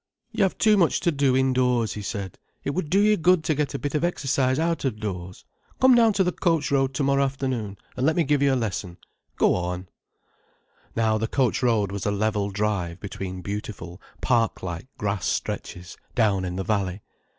[0.31, 2.39] "You have too much to do indoors," he said.
[2.63, 5.45] "It would do you good to get a bit of exercise out of doors.
[5.79, 8.97] Come down to the Coach Road tomorrow afternoon, and let me give you a lesson.
[9.37, 9.89] Go on—"
[10.95, 16.45] Now the coach road was a level drive between beautiful park like grass stretches, down
[16.45, 17.03] in the valley.